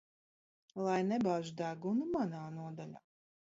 [0.85, 3.07] Lai nebāž degunu manā nodaļā.